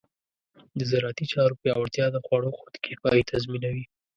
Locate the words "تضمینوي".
3.31-3.85